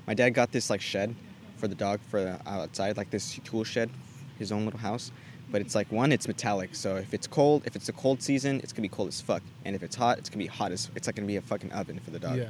my 0.07 0.13
dad 0.13 0.29
got 0.31 0.51
this 0.51 0.69
like 0.69 0.81
shed 0.81 1.15
for 1.57 1.67
the 1.67 1.75
dog 1.75 1.99
for 2.09 2.21
the 2.21 2.39
outside, 2.47 2.97
like 2.97 3.09
this 3.09 3.39
tool 3.43 3.63
shed, 3.63 3.89
his 4.37 4.51
own 4.51 4.65
little 4.65 4.79
house. 4.79 5.11
But 5.51 5.61
it's 5.61 5.73
like 5.73 5.91
one, 5.91 6.11
it's 6.11 6.27
metallic. 6.27 6.75
So 6.75 6.95
if 6.97 7.13
it's 7.13 7.25
cold, 7.25 7.63
if 7.65 7.75
it's 7.75 7.89
a 7.89 7.93
cold 7.93 8.21
season, 8.21 8.59
it's 8.61 8.71
gonna 8.71 8.83
be 8.83 8.95
cold 8.95 9.07
as 9.07 9.19
fuck. 9.19 9.41
And 9.65 9.75
if 9.75 9.81
it's 9.81 9.95
hot, 9.95 10.19
it's 10.19 10.29
gonna 10.29 10.43
be 10.43 10.47
hot 10.47 10.71
as. 10.71 10.89
It's 10.95 11.07
like 11.07 11.15
gonna 11.15 11.27
be 11.27 11.37
a 11.37 11.41
fucking 11.41 11.71
oven 11.71 11.99
for 11.99 12.11
the 12.11 12.19
dog. 12.19 12.37
Yeah, 12.37 12.43
yeah. 12.43 12.49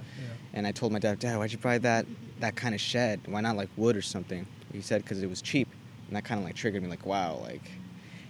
And 0.53 0.67
I 0.67 0.71
told 0.71 0.91
my 0.91 0.99
dad, 0.99 1.19
Dad, 1.19 1.37
why'd 1.37 1.51
you 1.51 1.57
buy 1.57 1.77
that 1.79 2.05
that 2.41 2.55
kind 2.55 2.75
of 2.75 2.81
shed? 2.81 3.21
Why 3.25 3.39
not 3.41 3.55
like 3.55 3.69
wood 3.77 3.95
or 3.95 4.01
something? 4.01 4.45
He 4.73 4.81
said 4.81 5.01
because 5.03 5.23
it 5.23 5.29
was 5.29 5.41
cheap. 5.41 5.69
And 6.09 6.15
that 6.15 6.25
kind 6.25 6.39
of 6.39 6.45
like 6.45 6.55
triggered 6.55 6.81
me, 6.81 6.89
like 6.89 7.05
wow, 7.05 7.39
like. 7.43 7.61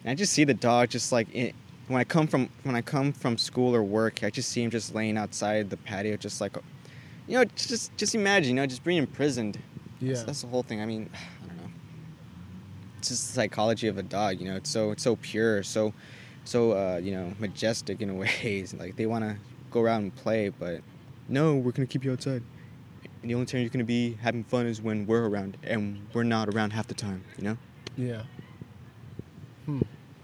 And 0.04 0.12
I 0.12 0.16
just 0.16 0.34
see 0.34 0.44
the 0.44 0.54
dog 0.54 0.90
just 0.90 1.12
like 1.12 1.34
in, 1.34 1.54
when 1.88 2.00
I 2.00 2.04
come 2.04 2.28
from 2.28 2.50
when 2.64 2.76
I 2.76 2.82
come 2.82 3.12
from 3.12 3.38
school 3.38 3.76
or 3.76 3.84
work, 3.84 4.24
I 4.24 4.30
just 4.30 4.50
see 4.50 4.62
him 4.62 4.70
just 4.70 4.94
laying 4.94 5.18
outside 5.18 5.70
the 5.70 5.78
patio, 5.78 6.18
just 6.18 6.40
like, 6.40 6.56
you 7.28 7.38
know, 7.38 7.46
just 7.56 7.96
just 7.98 8.16
imagine, 8.16 8.56
you 8.56 8.62
know, 8.62 8.68
just 8.68 8.84
being 8.84 9.00
imprisoned. 9.00 9.58
Yeah. 10.00 10.14
That's, 10.14 10.24
that's 10.24 10.42
the 10.42 10.48
whole 10.48 10.64
thing. 10.64 10.82
I 10.82 10.86
mean, 10.86 11.10
I 11.44 11.48
don't 11.48 11.58
know. 11.58 11.72
It's 13.00 13.10
just 13.10 13.28
the 13.28 13.34
psychology 13.34 13.88
of 13.88 13.98
a 13.98 14.04
dog. 14.04 14.40
You 14.40 14.50
know, 14.50 14.56
it's 14.56 14.70
so 14.70 14.92
it's 14.92 15.04
so 15.04 15.16
pure, 15.16 15.64
so 15.64 15.94
so 16.44 16.74
uh, 16.74 17.00
you 17.02 17.12
know 17.12 17.34
majestic 17.40 18.02
in 18.02 18.10
a 18.10 18.14
way. 18.16 18.66
like 18.78 18.96
they 18.96 19.06
want 19.06 19.24
to 19.24 19.36
go 19.72 19.82
around 19.82 20.04
and 20.04 20.16
play, 20.16 20.50
but 20.50 20.82
no, 21.28 21.56
we're 21.56 21.72
gonna 21.72 21.88
keep 21.88 22.04
you 22.04 22.12
outside. 22.12 22.44
And 23.22 23.30
the 23.30 23.34
only 23.34 23.48
time 23.48 23.62
you're 23.62 23.70
gonna 23.70 23.84
be 23.84 24.14
having 24.22 24.44
fun 24.44 24.68
is 24.68 24.82
when 24.82 25.08
we're 25.08 25.28
around, 25.28 25.58
and 25.64 26.06
we're 26.14 26.24
not 26.24 26.50
around 26.50 26.72
half 26.72 26.88
the 26.88 26.94
time. 26.94 27.24
You 27.38 27.46
know? 27.46 27.58
Yeah. 28.00 28.22
Hmm. 29.66 29.82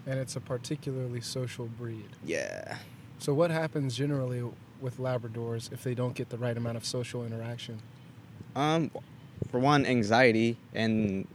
And 0.08 0.20
it's 0.20 0.38
a 0.38 0.40
particularly 0.40 1.20
social 1.20 1.66
breed. 1.66 2.08
Yeah. 2.24 2.78
So 3.20 3.34
what 3.34 3.52
happens 3.52 3.98
generally 3.98 4.44
with 4.80 4.98
Labradors 4.98 5.72
if 5.74 5.84
they 5.84 5.94
don't 5.94 6.16
get 6.16 6.30
the 6.30 6.38
right 6.38 6.56
amount 6.56 6.78
of 6.78 6.86
social 6.86 7.26
interaction? 7.26 7.80
Um, 8.56 8.92
for 9.50 9.60
one, 9.60 9.86
anxiety 9.86 10.58
and 10.74 11.28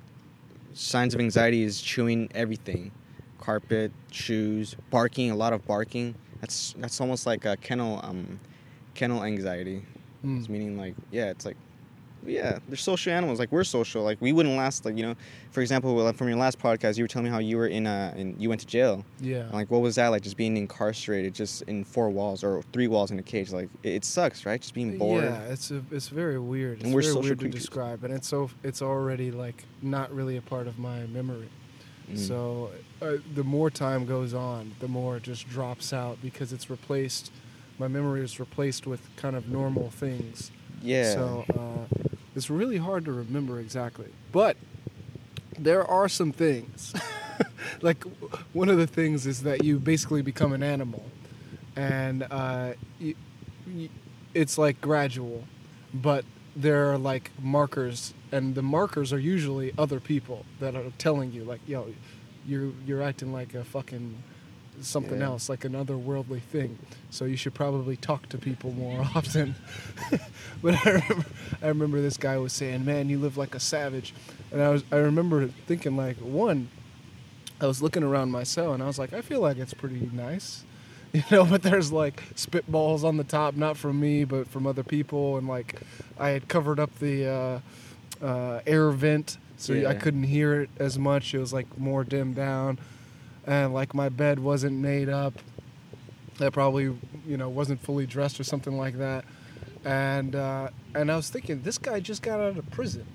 signs 0.73 1.15
of 1.15 1.21
anxiety 1.21 1.63
is 1.63 1.83
chewing 1.83 2.31
everything, 2.35 2.91
carpet, 3.39 3.93
shoes, 4.11 4.77
barking. 4.91 5.31
A 5.31 5.37
lot 5.37 5.53
of 5.53 5.67
barking. 5.67 6.15
That's 6.41 6.75
that's 6.79 7.01
almost 7.03 7.27
like 7.27 7.45
a 7.45 7.59
kennel 7.59 8.01
um, 8.03 8.41
kennel 8.95 9.25
anxiety. 9.25 9.85
Hmm. 10.23 10.39
It's 10.39 10.49
meaning 10.49 10.79
like 10.79 10.95
yeah, 11.11 11.27
it's 11.27 11.45
like 11.45 11.59
yeah, 12.27 12.59
they're 12.69 12.77
social 12.77 13.13
animals. 13.13 13.39
Like 13.39 13.51
we're 13.53 13.65
social. 13.65 14.03
Like 14.03 14.21
we 14.21 14.33
wouldn't 14.33 14.57
last. 14.57 14.85
Like 14.85 14.97
you 14.97 15.03
know, 15.03 15.15
for 15.51 15.61
example, 15.61 16.13
from 16.13 16.29
your 16.29 16.37
last 16.37 16.59
podcast, 16.59 16.97
you 16.97 17.05
were 17.05 17.09
telling 17.09 17.25
me 17.25 17.31
how 17.31 17.39
you 17.39 17.57
were 17.57 17.67
in 17.67 17.87
in 17.87 18.37
you 18.39 18.49
went 18.49 18.61
to 18.61 18.67
jail. 18.67 19.05
Yeah. 19.21 19.49
Like 19.53 19.71
what 19.71 19.81
was 19.81 19.95
that 19.97 20.09
like? 20.09 20.23
Just 20.23 20.37
being 20.37 20.57
incarcerated, 20.57 21.35
just 21.35 21.63
in 21.63 21.85
four 21.85 22.11
walls 22.11 22.45
or 22.45 22.63
three 22.73 22.89
walls 22.89 23.11
in 23.11 23.19
a 23.19 23.23
cage. 23.23 23.53
Like 23.53 23.69
it, 23.83 23.95
it 23.95 24.05
sucks, 24.05 24.45
right? 24.47 24.61
Just 24.61 24.75
being 24.75 24.99
bored. 24.99 25.25
Yeah, 25.25 25.41
it's 25.45 25.71
a, 25.71 25.83
it's 25.91 26.09
very 26.09 26.39
weird. 26.39 26.79
It's 26.79 26.85
And 26.85 26.95
we're 26.95 27.03
very 27.03 27.15
social 27.15 27.29
weird 27.29 27.41
to 27.41 27.49
describe, 27.49 28.05
and 28.05 28.13
it's 28.13 28.29
so 28.29 28.51
it's 28.63 28.83
already 28.83 29.31
like 29.31 29.65
not 29.83 30.15
really 30.15 30.37
a 30.37 30.43
part 30.43 30.67
of 30.67 30.79
my 30.79 31.07
memory. 31.07 31.49
Mm. 32.11 32.19
So 32.19 32.71
uh, 33.01 33.17
the 33.35 33.45
more 33.45 33.71
time 33.71 34.05
goes 34.05 34.35
on, 34.35 34.73
the 34.81 34.89
more 34.89 35.17
it 35.17 35.23
just 35.23 35.49
drops 35.49 35.93
out 35.93 36.19
because 36.23 36.53
it's 36.53 36.69
replaced. 36.69 37.31
My 37.79 37.89
memory 37.89 38.23
is 38.23 38.39
replaced 38.39 38.87
with 38.87 39.01
kind 39.17 39.37
of 39.37 39.49
normal 39.49 39.91
things. 39.91 40.51
Yeah. 40.83 41.13
So 41.13 41.45
uh, 41.55 42.09
it's 42.35 42.51
really 42.51 42.79
hard 42.79 43.05
to 43.07 43.13
remember 43.13 43.59
exactly. 43.59 44.09
But 44.33 44.57
there 45.59 45.85
are 45.85 46.09
some 46.09 46.33
things. 46.33 46.95
like 47.83 48.05
one 48.53 48.69
of 48.69 48.79
the 48.79 48.87
things 48.87 49.27
is 49.27 49.43
that 49.43 49.65
you 49.65 49.79
basically 49.79 50.23
become 50.23 50.53
an 50.53 50.63
animal, 50.63 51.05
and 51.77 52.27
uh, 52.31 52.73
you, 52.99 53.15
you, 53.67 53.89
it's 54.35 54.59
like 54.59 54.81
gradual, 54.81 55.45
but 55.93 56.25
there 56.57 56.91
are 56.93 56.99
like 56.99 57.31
markers, 57.41 58.15
and 58.33 58.55
the 58.55 58.63
markers 58.63 59.13
are 59.13 59.19
usually 59.19 59.73
other 59.79 60.01
people 60.01 60.45
that 60.61 60.75
are 60.75 60.93
telling 60.99 61.33
you 61.33 61.45
like, 61.45 61.61
yo, 61.67 61.93
you're 62.47 62.73
you're 62.87 63.03
acting 63.03 63.33
like 63.33 63.55
a 63.55 63.65
fucking 63.65 64.23
something 64.85 65.19
Yeah. 65.21 65.27
else, 65.27 65.49
like 65.49 65.65
another 65.65 65.97
worldly 65.97 66.41
thing. 66.41 66.79
So 67.11 67.25
you 67.25 67.37
should 67.37 67.55
probably 67.55 67.97
talk 67.97 68.29
to 68.31 68.39
people 68.39 68.73
more 68.73 69.01
often. 69.15 69.55
but 70.63 70.75
I 70.87 70.91
remember, 70.91 71.25
I 71.63 71.69
remember 71.69 72.01
this 72.01 72.17
guy 72.17 72.37
was 72.39 72.53
saying, 72.53 72.85
"Man, 72.85 73.09
you 73.09 73.19
live 73.19 73.37
like 73.37 73.55
a 73.55 73.61
savage," 73.61 74.15
and 74.53 74.61
I 74.63 74.69
was 74.71 74.83
I 74.93 74.97
remember 74.97 75.49
thinking 75.67 75.97
like, 75.97 76.17
one, 76.19 76.69
I 77.61 77.67
was 77.67 77.83
looking 77.83 78.03
around 78.03 78.31
my 78.31 78.43
cell 78.45 78.73
and 78.73 78.83
I 78.83 78.87
was 78.87 78.99
like, 78.99 79.13
I 79.13 79.21
feel 79.21 79.41
like 79.41 79.59
it's 79.59 79.75
pretty 79.75 80.11
nice. 80.13 80.65
You 81.13 81.25
know, 81.29 81.45
but 81.45 81.63
there's 81.63 81.91
like 81.91 82.23
spitballs 82.37 83.03
on 83.03 83.17
the 83.17 83.25
top, 83.25 83.57
not 83.57 83.77
from 83.77 83.99
me, 83.99 84.23
but 84.23 84.47
from 84.47 84.65
other 84.65 84.85
people, 84.85 85.39
and 85.39 85.49
like 85.49 85.81
I 86.21 86.29
had 86.29 86.47
covered 86.47 86.79
up 86.79 86.95
the 87.01 87.27
uh, 87.27 88.25
uh, 88.25 88.61
air 88.65 88.91
vent, 88.93 89.37
so 89.57 89.75
I 89.89 89.95
couldn't 89.95 90.23
hear 90.23 90.61
it 90.61 90.71
as 90.79 91.01
much. 91.01 91.35
It 91.35 91.39
was 91.41 91.53
like 91.53 91.67
more 91.77 92.05
dimmed 92.05 92.37
down, 92.37 92.79
and 93.47 93.73
like 93.75 93.95
my 93.95 94.09
bed 94.09 94.39
wasn't 94.39 94.79
made 94.79 95.09
up. 95.09 95.35
That 96.39 96.53
probably 96.53 96.85
you 97.27 97.37
know 97.37 97.49
wasn't 97.49 97.81
fully 97.83 98.07
dressed 98.07 98.41
or 98.41 98.45
something 98.45 98.77
like 98.79 98.97
that, 98.99 99.25
and 99.85 100.35
uh, 100.35 100.69
and 100.95 101.11
I 101.13 101.17
was 101.17 101.29
thinking 101.29 101.63
this 101.63 101.77
guy 101.79 102.01
just 102.01 102.23
got 102.23 102.41
out 102.41 102.57
of 102.57 102.71
prison. 102.71 103.07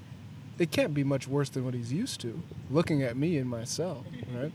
It 0.60 0.72
can't 0.72 0.94
be 0.94 1.04
much 1.04 1.28
worse 1.28 1.50
than 1.50 1.66
what 1.66 1.74
he's 1.74 1.92
used 1.92 2.22
to. 2.22 2.42
Looking 2.70 3.02
at 3.04 3.18
me 3.18 3.38
in 3.38 3.48
my 3.48 3.64
cell, 3.66 4.06
right? 4.34 4.52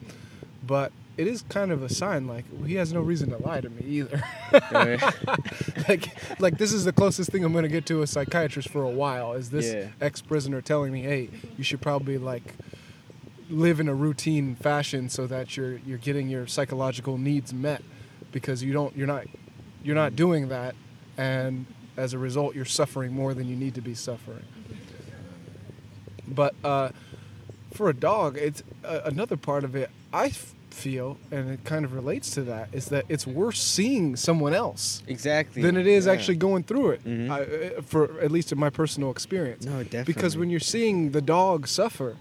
But 0.66 0.92
it 1.16 1.26
is 1.26 1.42
kind 1.48 1.70
of 1.72 1.82
a 1.82 1.88
sign 1.88 2.26
like 2.26 2.44
he 2.64 2.74
has 2.76 2.92
no 2.92 3.00
reason 3.00 3.30
to 3.30 3.38
lie 3.38 3.60
to 3.60 3.68
me 3.68 3.82
either. 3.86 4.22
like 5.88 6.08
like 6.40 6.58
this 6.58 6.72
is 6.72 6.84
the 6.84 6.92
closest 6.92 7.30
thing 7.30 7.44
I'm 7.44 7.52
gonna 7.52 7.68
get 7.68 7.86
to 7.86 8.02
a 8.02 8.06
psychiatrist 8.06 8.68
for 8.68 8.82
a 8.82 8.88
while. 8.88 9.32
Is 9.34 9.50
this 9.50 9.72
Yeah. 9.72 9.88
ex 10.00 10.20
prisoner 10.22 10.60
telling 10.60 10.92
me, 10.92 11.02
hey, 11.02 11.28
you 11.58 11.64
should 11.64 11.80
probably 11.80 12.18
like 12.18 12.54
live 13.50 13.80
in 13.80 13.88
a 13.88 13.94
routine 13.94 14.54
fashion 14.54 15.08
so 15.08 15.26
that 15.26 15.56
you're 15.56 15.78
you're 15.86 15.98
getting 15.98 16.28
your 16.28 16.46
psychological 16.46 17.18
needs 17.18 17.52
met 17.52 17.82
because 18.32 18.62
you 18.62 18.72
don't 18.72 18.96
you're 18.96 19.06
not 19.06 19.26
you're 19.82 19.94
not 19.96 20.14
doing 20.16 20.48
that 20.48 20.74
and 21.18 21.66
as 21.96 22.12
a 22.14 22.18
result 22.18 22.54
you're 22.54 22.64
suffering 22.64 23.12
more 23.12 23.34
than 23.34 23.48
you 23.48 23.56
need 23.56 23.74
to 23.74 23.80
be 23.80 23.94
suffering 23.94 24.44
but 26.26 26.54
uh, 26.64 26.90
for 27.72 27.88
a 27.88 27.94
dog 27.94 28.36
it's 28.38 28.62
uh, 28.84 29.00
another 29.04 29.36
part 29.36 29.64
of 29.64 29.74
it 29.74 29.90
i 30.12 30.26
f- 30.26 30.54
feel 30.70 31.18
and 31.32 31.50
it 31.50 31.64
kind 31.64 31.84
of 31.84 31.92
relates 31.92 32.30
to 32.30 32.42
that 32.42 32.68
is 32.72 32.86
that 32.86 33.04
it's 33.08 33.26
worse 33.26 33.60
seeing 33.60 34.14
someone 34.14 34.54
else 34.54 35.02
exactly. 35.08 35.60
than 35.62 35.76
it 35.76 35.86
is 35.88 36.06
Yeah. 36.06 36.12
actually 36.12 36.36
going 36.36 36.62
through 36.62 36.90
it 36.90 37.04
Mhm. 37.04 37.28
I, 37.30 37.40
uh, 37.78 37.82
for 37.82 38.20
at 38.20 38.30
least 38.30 38.52
in 38.52 38.58
my 38.58 38.70
personal 38.70 39.10
experience 39.10 39.64
No, 39.66 39.82
definitely. 39.82 40.12
because 40.14 40.36
when 40.36 40.48
you're 40.50 40.60
seeing 40.60 41.10
the 41.10 41.20
dog 41.20 41.66
suffer 41.66 42.16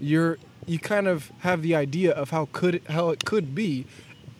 you're 0.00 0.38
you 0.66 0.78
kind 0.78 1.08
of 1.08 1.30
have 1.40 1.62
the 1.62 1.74
idea 1.74 2.12
of 2.12 2.30
how 2.30 2.48
could 2.52 2.76
it, 2.76 2.86
how 2.88 3.10
it 3.10 3.24
could 3.24 3.54
be 3.54 3.84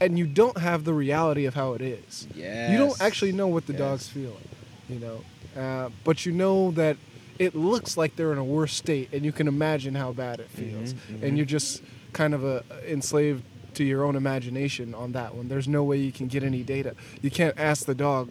and 0.01 0.19
you 0.19 0.27
don't 0.27 0.59
have 0.59 0.85
the 0.85 0.93
reality 0.93 1.45
of 1.47 1.55
how 1.55 1.75
it 1.75 1.81
is. 1.81 2.27
You 2.35 2.77
don't 2.79 3.01
actually 3.01 3.33
know 3.33 3.47
what 3.49 3.67
the 3.67 3.73
Yes. 3.73 3.79
dog's 3.81 4.09
feeling 4.09 4.49
you 4.89 4.99
know 4.99 5.21
uh, 5.57 5.91
but 6.05 6.25
you 6.27 6.33
know 6.33 6.71
that 6.73 6.97
it 7.39 7.55
looks 7.55 7.97
like 7.97 8.17
they're 8.17 8.33
in 8.33 8.39
a 8.39 8.45
worse 8.45 8.75
state 8.75 9.09
and 9.13 9.25
you 9.25 9.33
can 9.33 9.47
imagine 9.49 9.95
how 9.95 10.13
bad 10.13 10.39
it 10.41 10.49
feels. 10.49 10.95
Mhm, 10.95 11.23
and 11.23 11.37
you're 11.37 11.47
just 11.47 11.83
kind 12.13 12.35
of 12.35 12.45
uh 12.45 12.61
enslaved 12.87 13.43
to 13.75 13.85
your 13.85 14.05
own 14.05 14.17
imagination 14.17 14.95
on 14.95 15.13
that 15.13 15.35
one. 15.35 15.49
There's 15.49 15.67
no 15.67 15.83
way 15.83 15.97
you 15.97 16.13
can 16.13 16.29
get 16.29 16.43
any 16.45 16.63
data. 16.63 16.95
You 17.23 17.31
can't 17.31 17.59
ask 17.59 17.87
the 17.87 17.95
dog 17.95 18.31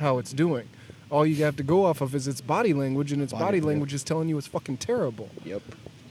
how 0.00 0.18
it's 0.18 0.32
doing. 0.32 0.68
All 1.10 1.24
you 1.24 1.36
have 1.44 1.56
to 1.56 1.62
go 1.62 1.84
off 1.84 2.00
of 2.00 2.12
is 2.14 2.26
its 2.26 2.40
body 2.40 2.74
language 2.74 3.12
and 3.12 3.22
its 3.22 3.32
Body, 3.32 3.44
body 3.44 3.60
language 3.60 3.94
is 3.94 4.02
telling 4.02 4.28
you 4.28 4.36
it's 4.36 4.48
fucking 4.48 4.78
terrible. 4.78 5.28
Yep. 5.44 5.62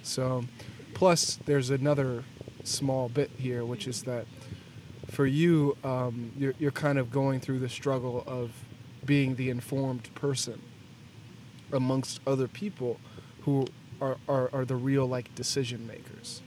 so, 0.01 0.45
plus 0.93 1.39
there's 1.45 1.69
another 1.69 2.23
small 2.63 3.09
bit 3.09 3.31
here, 3.37 3.65
which 3.65 3.87
is 3.87 4.03
that 4.03 4.25
for 5.11 5.25
you, 5.25 5.77
um, 5.83 6.31
you're, 6.37 6.53
you're 6.59 6.71
kind 6.71 6.97
of 6.97 7.11
going 7.11 7.39
through 7.39 7.59
the 7.59 7.69
struggle 7.69 8.23
of 8.25 8.51
being 9.05 9.35
the 9.35 9.49
informed 9.49 10.13
person 10.15 10.61
amongst 11.71 12.19
other 12.25 12.47
people 12.47 12.99
who 13.41 13.65
are, 14.01 14.17
are, 14.27 14.49
are 14.53 14.65
the 14.65 14.75
real 14.75 15.05
like 15.05 15.33
decision 15.35 15.85
makers. 15.87 16.41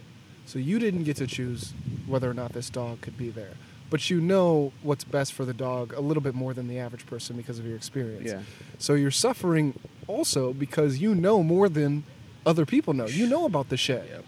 So 0.46 0.58
you 0.58 0.78
didn't 0.78 1.04
get 1.04 1.16
to 1.16 1.26
choose 1.26 1.74
whether 2.06 2.30
or 2.30 2.34
not 2.34 2.52
this 2.52 2.70
dog 2.70 3.00
could 3.00 3.18
be 3.18 3.30
there. 3.30 3.54
But 3.88 4.10
you 4.10 4.20
know 4.20 4.72
what's 4.82 5.04
best 5.04 5.32
for 5.32 5.44
the 5.44 5.54
dog 5.54 5.92
a 5.92 6.00
little 6.00 6.22
bit 6.22 6.34
more 6.34 6.54
than 6.54 6.66
the 6.66 6.78
average 6.78 7.06
person 7.06 7.36
because 7.36 7.58
of 7.58 7.66
your 7.66 7.76
experience. 7.76 8.30
Yeah. 8.30 8.42
So 8.78 8.94
you're 8.94 9.10
suffering 9.10 9.78
also 10.08 10.52
because 10.52 10.98
you 10.98 11.14
know 11.14 11.42
more 11.42 11.68
than 11.68 12.04
other 12.44 12.66
people 12.66 12.94
know. 12.94 13.06
You 13.06 13.28
know 13.28 13.44
about 13.44 13.68
the 13.68 13.76
shed. 13.76 14.08
Yep. 14.10 14.24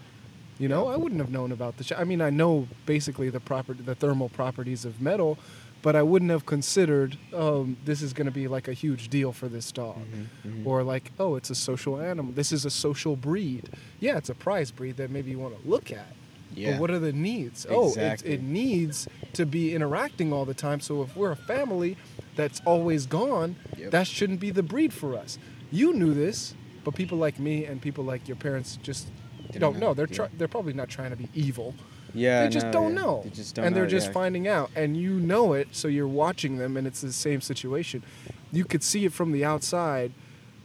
You 0.59 0.67
know, 0.67 0.87
I 0.87 0.97
wouldn't 0.97 1.21
have 1.21 1.31
known 1.31 1.51
about 1.51 1.77
the 1.77 1.83
shed. 1.83 1.97
I 1.99 2.03
mean, 2.03 2.21
I 2.21 2.29
know 2.29 2.67
basically 2.85 3.29
the 3.29 3.39
proper 3.39 3.73
the 3.73 3.95
thermal 3.95 4.27
properties 4.29 4.83
of 4.85 5.01
metal, 5.01 5.37
but 5.81 5.95
I 5.95 6.03
wouldn't 6.03 6.31
have 6.31 6.45
considered 6.45 7.17
um, 7.33 7.77
this 7.85 8.01
is 8.01 8.11
going 8.11 8.25
to 8.25 8.31
be 8.31 8.47
like 8.49 8.67
a 8.67 8.73
huge 8.73 9.07
deal 9.07 9.31
for 9.31 9.47
this 9.47 9.71
dog, 9.71 9.95
Mhm, 9.97 10.51
mhm. 10.51 10.65
or 10.67 10.83
like, 10.83 11.11
oh, 11.17 11.35
it's 11.37 11.49
a 11.49 11.55
social 11.55 11.99
animal. 11.99 12.33
This 12.33 12.51
is 12.51 12.65
a 12.65 12.69
social 12.69 13.15
breed. 13.15 13.69
Yeah, 14.01 14.17
it's 14.17 14.29
a 14.29 14.35
prize 14.35 14.69
breed 14.71 14.97
that 14.97 15.09
maybe 15.09 15.31
you 15.31 15.39
want 15.39 15.59
to 15.61 15.67
look 15.69 15.91
at. 15.91 16.13
Yeah. 16.53 16.71
But 16.71 16.81
what 16.81 16.91
are 16.91 16.99
the 16.99 17.13
needs? 17.13 17.65
Oh, 17.69 17.93
it, 17.95 18.25
it 18.25 18.41
needs 18.41 19.07
to 19.33 19.45
be 19.45 19.73
interacting 19.73 20.33
all 20.33 20.43
the 20.45 20.53
time. 20.55 20.81
So 20.81 21.01
if 21.03 21.15
we're 21.15 21.31
a 21.31 21.35
family 21.37 21.95
that's 22.35 22.59
always 22.65 23.05
gone, 23.05 23.55
Yep. 23.77 23.91
that 23.91 24.07
shouldn't 24.07 24.41
be 24.41 24.49
the 24.51 24.63
breed 24.63 24.91
for 24.91 25.15
us. 25.15 25.37
You 25.71 25.93
knew 25.93 26.13
this, 26.13 26.53
but 26.83 26.95
people 26.95 27.17
like 27.17 27.39
me 27.39 27.63
and 27.65 27.81
people 27.81 28.03
like 28.03 28.27
your 28.27 28.35
parents 28.35 28.77
just 28.83 29.07
Didn't 29.51 29.61
don't 29.61 29.79
know, 29.79 29.87
know. 29.87 29.93
They're 29.93 30.07
yeah. 30.07 30.15
try- 30.15 30.29
they're 30.37 30.47
probably 30.47 30.73
not 30.73 30.89
trying 30.89 31.11
to 31.11 31.15
be 31.15 31.29
evil. 31.33 31.75
Yeah. 32.13 32.43
they 32.43 32.49
just 32.49 32.65
no, 32.67 32.71
don't 32.71 32.93
yeah. 32.95 33.01
know. 33.01 33.21
They 33.23 33.29
just 33.29 33.55
don't 33.55 33.65
and 33.65 33.75
they're 33.75 33.83
know, 33.83 33.89
just 33.89 34.07
yeah. 34.07 34.13
finding 34.13 34.47
out, 34.47 34.71
and 34.75 34.97
you 34.97 35.19
know 35.19 35.53
it. 35.53 35.69
So 35.71 35.87
you're 35.87 36.07
watching 36.07 36.57
them, 36.57 36.77
and 36.77 36.87
it's 36.87 37.01
the 37.01 37.13
same 37.13 37.41
situation. 37.41 38.03
You 38.51 38.65
could 38.65 38.83
see 38.83 39.05
it 39.05 39.13
from 39.13 39.31
the 39.31 39.45
outside, 39.45 40.11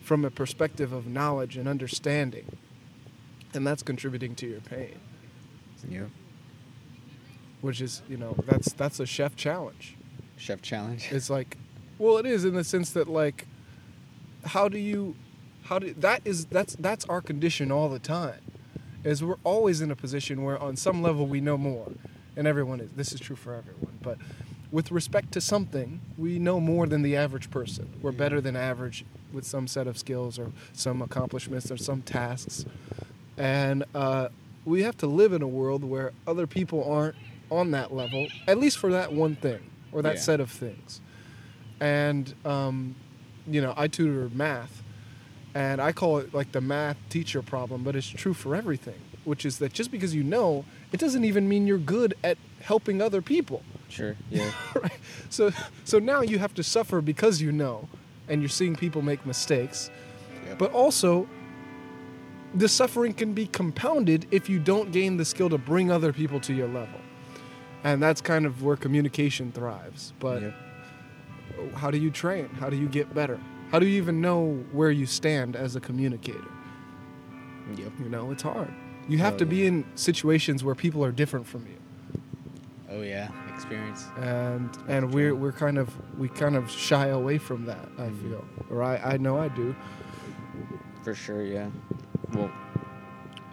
from 0.01 0.25
a 0.25 0.31
perspective 0.31 0.93
of 0.93 1.07
knowledge 1.07 1.57
and 1.57 1.69
understanding, 1.69 2.57
and 3.53 3.67
that's 3.67 3.83
contributing 3.83 4.35
to 4.37 4.47
your 4.47 4.61
pain. 4.61 4.99
Yeah. 5.89 6.05
Which 7.61 7.81
is, 7.81 8.03
you 8.09 8.17
know, 8.17 8.35
that's 8.47 8.73
that's 8.73 9.01
a 9.01 9.07
chef 9.07 9.37
challenge. 9.37 9.97
Chef 10.37 10.61
challenge. 10.63 11.09
It's 11.11 11.31
like, 11.31 11.57
well, 11.99 12.19
it 12.19 12.27
is 12.27 12.45
in 12.45 12.55
the 12.55 12.65
sense 12.65 12.91
that 12.91 13.09
like, 13.09 13.47
how 14.45 14.69
do 14.69 14.79
you, 14.79 15.15
how 15.65 15.79
do 15.79 15.95
that 15.95 16.23
is 16.25 16.47
that's 16.47 16.75
that's 16.77 17.05
our 17.07 17.21
condition 17.21 17.71
all 17.73 17.89
the 17.89 17.99
time, 17.99 18.41
is 19.05 19.23
we're 19.23 19.37
always 19.45 19.81
in 19.81 19.91
a 19.91 19.97
position 19.97 20.43
where 20.43 20.59
on 20.61 20.77
some 20.77 21.03
level 21.03 21.27
we 21.27 21.41
know 21.41 21.57
more, 21.59 21.89
and 22.37 22.47
everyone 22.47 22.81
is. 22.81 22.91
This 22.93 23.13
is 23.13 23.21
true 23.21 23.37
for 23.37 23.55
everyone, 23.55 23.99
but 24.03 24.19
with 24.73 24.91
respect 24.91 25.31
to 25.33 25.41
something, 25.41 26.01
we 26.19 26.39
know 26.39 26.59
more 26.59 26.87
than 26.87 27.03
the 27.03 27.17
average 27.17 27.51
person. 27.51 27.89
We're 28.03 28.13
better 28.13 28.41
than 28.41 28.57
average 28.57 29.05
with 29.33 29.45
some 29.45 29.67
set 29.69 29.87
of 29.87 29.97
skills 29.99 30.39
or 30.39 30.51
some 30.73 31.03
accomplishments 31.03 31.71
or 31.71 31.77
some 31.77 32.03
tasks, 32.03 32.65
and 33.37 33.85
uh, 33.95 34.29
we 34.65 34.83
have 34.83 34.97
to 34.99 35.07
live 35.07 35.33
in 35.33 35.43
a 35.43 35.49
world 35.49 35.85
where 35.85 36.13
other 36.27 36.47
people 36.47 36.91
aren't 36.91 37.17
on 37.51 37.71
that 37.73 37.93
level, 37.93 38.27
at 38.49 38.59
least 38.59 38.79
for 38.79 38.91
that 38.93 39.13
one 39.13 39.37
thing 39.37 39.61
or 39.93 40.03
that 40.03 40.15
Yeah. 40.15 40.21
set 40.21 40.41
of 40.41 40.51
things. 40.51 41.01
And 41.81 42.33
um, 42.45 42.95
you 43.47 43.61
know, 43.61 43.75
I 43.77 43.89
tutor 43.89 44.31
math, 44.35 44.83
and 45.55 45.81
I 45.81 45.93
call 45.93 46.19
it 46.19 46.35
like 46.35 46.53
the 46.53 46.61
math 46.61 46.97
teacher 47.09 47.43
problem, 47.43 47.83
but 47.85 47.95
it's 47.97 48.09
true 48.09 48.35
for 48.35 48.55
everything. 48.57 48.99
Which 49.25 49.47
is 49.47 49.59
that 49.59 49.73
just 49.73 49.91
because 49.91 50.15
you 50.15 50.23
know, 50.23 50.65
it 50.93 51.01
doesn't 51.01 51.25
even 51.25 51.49
mean 51.49 51.67
you're 51.67 51.79
good 51.79 52.15
at 52.23 52.37
helping 52.61 53.01
other 53.01 53.23
people. 53.23 53.63
Sure. 53.89 54.17
Yeah. 54.31 54.51
right? 54.83 54.93
So, 55.31 55.51
so 55.85 55.99
now 55.99 56.21
you 56.21 56.39
have 56.39 56.53
to 56.55 56.63
suffer 56.63 57.01
because 57.01 57.41
you 57.41 57.51
know, 57.53 57.89
and 58.29 58.43
you're 58.43 58.49
seeing 58.51 58.77
people 58.77 59.01
make 59.01 59.25
mistakes. 59.25 59.91
Yep. 60.47 60.59
But 60.59 60.73
also, 60.73 61.27
the 62.55 62.69
suffering 62.69 63.15
can 63.15 63.33
be 63.33 63.47
compounded 63.47 64.27
if 64.31 64.49
you 64.51 64.59
don't 64.59 64.93
gain 64.93 65.17
the 65.17 65.25
skill 65.25 65.49
to 65.51 65.59
bring 65.59 65.91
other 65.91 66.13
people 66.13 66.39
to 66.41 66.53
your 66.53 66.69
level. 66.69 67.01
And 67.83 68.03
that's 68.03 68.21
kind 68.21 68.45
of 68.47 68.63
where 68.63 68.77
communication 68.77 69.53
thrives. 69.53 70.13
But 70.21 70.43
Yep. 70.43 70.55
how 71.77 71.91
do 71.91 71.99
you 71.99 72.11
train? 72.11 72.49
How 72.61 72.69
do 72.69 72.77
you 72.77 72.89
get 72.89 73.15
better? 73.15 73.39
How 73.75 73.81
do 73.81 73.87
you 73.87 73.97
even 74.01 74.21
know 74.21 74.63
where 74.71 74.93
you 74.93 75.05
stand 75.05 75.57
as 75.57 75.75
a 75.75 75.81
communicator? 75.81 76.47
Yep. 77.75 77.91
You 77.99 78.09
know, 78.09 78.31
it's 78.31 78.45
hard. 78.45 78.73
You 79.09 79.19
have 79.19 79.35
Oh, 79.35 79.39
to 79.39 79.47
be 79.47 79.57
yeah. 79.57 79.67
in 79.67 79.85
situations 79.97 80.63
where 80.63 80.77
people 80.77 81.05
are 81.05 81.11
different 81.11 81.45
from 81.45 81.67
you. 81.67 82.21
Oh 82.89 83.03
yeah. 83.03 83.31
Experience. 83.53 84.05
and 84.21 84.71
and 84.87 85.13
we're 85.13 85.35
we're 85.35 85.51
kind 85.51 85.77
of 85.79 85.89
we 86.17 86.29
kind 86.29 86.55
of 86.55 86.71
shy 86.71 87.09
away 87.09 87.37
from 87.39 87.65
that. 87.65 87.89
I 87.99 88.03
Mhm. 88.03 88.23
feel, 88.23 88.45
or 88.71 88.81
I 88.85 88.95
I 89.15 89.17
know 89.17 89.39
I 89.41 89.49
do. 89.49 89.75
For 91.03 91.13
sure. 91.17 91.45
Yeah. 91.45 91.67
Well. 92.33 92.53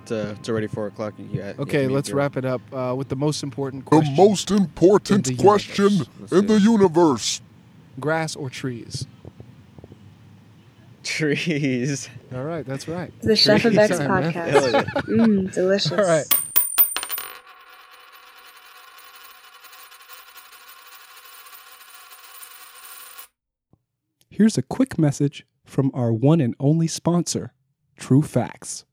It's, 0.04 0.12
uh, 0.12 0.36
it's 0.38 0.48
already 0.50 0.68
four 0.68 0.86
o'clock. 0.86 1.16
You 1.18 1.40
got, 1.42 1.58
Okay, 1.58 1.82
have 1.84 1.92
let's 1.92 2.10
meet 2.10 2.12
your- 2.12 2.18
wrap 2.20 2.38
it 2.38 2.46
up 2.46 2.62
uh, 2.72 2.94
with 2.96 3.10
the 3.10 3.16
most 3.16 3.42
important 3.42 3.86
question. 3.86 4.13
The 4.16 4.22
most 4.22 4.51
important 4.51 5.28
in 5.30 5.36
the 5.36 5.44
question 5.44 5.90
universe. 5.94 6.32
In 6.32 6.46
the 6.46 6.60
universe. 6.60 7.42
grass 8.00 8.36
or 8.36 8.50
trees? 8.51 9.08
Trees. 11.03 12.10
All 12.36 12.43
right, 12.43 12.65
that's 12.65 12.88
right. 12.88 13.12
The 13.22 13.36
Chef 13.36 13.65
of 13.65 13.74
Trees 13.74 13.77
X 13.91 13.98
time, 13.98 14.08
man. 14.10 14.34
podcast. 14.34 14.86
Mmm, 15.08 15.53
delicious. 15.53 15.91
All 15.91 15.98
right. 16.05 16.25
Here's 24.29 24.58
a 24.58 24.62
quick 24.62 24.98
message 24.98 25.46
from 25.65 25.91
our 25.93 26.12
one 26.13 26.41
and 26.41 26.55
only 26.60 26.88
sponsor, 26.88 27.53
True 27.98 28.22
Facts. 28.22 28.86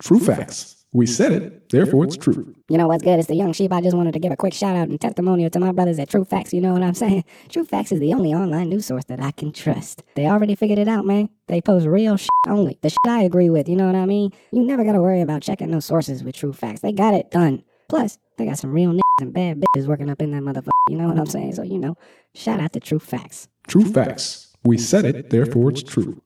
True, 0.00 0.20
Facts. 0.20 0.84
We 0.92 1.06
said 1.06 1.32
it, 1.32 1.70
therefore 1.70 2.04
it's 2.04 2.16
true. 2.16 2.54
You 2.68 2.78
know 2.78 2.86
what's 2.86 3.02
good? 3.02 3.18
It's 3.18 3.26
the 3.26 3.34
young 3.34 3.52
sheep. 3.52 3.72
I 3.72 3.80
just 3.80 3.96
wanted 3.96 4.12
to 4.12 4.20
give 4.20 4.30
a 4.30 4.36
quick 4.36 4.54
shout 4.54 4.76
out 4.76 4.88
and 4.88 5.00
testimonial 5.00 5.50
to 5.50 5.58
my 5.58 5.72
brothers 5.72 5.98
at 5.98 6.08
True 6.08 6.24
Facts. 6.24 6.52
You 6.52 6.60
know 6.60 6.72
what 6.72 6.84
I'm 6.84 6.94
saying? 7.04 7.24
True 7.48 7.64
Facts 7.64 7.90
is 7.90 7.98
the 7.98 8.12
only 8.14 8.32
online 8.32 8.68
news 8.68 8.86
source 8.86 9.04
that 9.06 9.20
I 9.20 9.32
can 9.32 9.50
trust. 9.50 10.04
They 10.14 10.26
already 10.26 10.54
figured 10.54 10.78
it 10.78 10.86
out, 10.86 11.04
man. 11.04 11.30
They 11.48 11.60
post 11.60 11.86
real 11.86 12.16
shit 12.16 12.30
only. 12.46 12.78
The 12.80 12.90
shit 12.90 12.98
I 13.08 13.22
agree 13.22 13.50
with, 13.50 13.68
you 13.68 13.74
know 13.74 13.86
what 13.86 13.96
I 13.96 14.06
mean? 14.06 14.30
You 14.52 14.64
never 14.64 14.84
gotta 14.84 15.00
worry 15.00 15.20
about 15.20 15.42
checking 15.42 15.68
no 15.72 15.80
sources 15.80 16.22
with 16.22 16.36
True 16.36 16.52
Facts. 16.52 16.80
They 16.80 16.92
got 16.92 17.12
it 17.14 17.32
done. 17.32 17.64
Plus, 17.88 18.18
they 18.38 18.44
got 18.44 18.58
some 18.58 18.70
real 18.72 18.92
niggas 18.92 19.00
and 19.20 19.32
bad 19.32 19.60
bitches 19.76 19.86
working 19.88 20.08
up 20.10 20.22
in 20.22 20.30
that 20.30 20.42
motherfucker. 20.42 20.70
You 20.88 20.96
know 20.96 21.08
what 21.08 21.18
I'm 21.18 21.26
saying? 21.26 21.54
So, 21.54 21.62
you 21.62 21.78
know, 21.78 21.96
shout 22.36 22.60
out 22.60 22.72
to 22.72 22.78
True 22.78 23.00
Facts. 23.00 23.48
True 23.66 23.84
Facts. 23.84 24.56
We 24.64 24.78
said 24.78 25.04
it, 25.04 25.30
therefore 25.30 25.70
it's 25.70 25.82
true. 25.82 26.22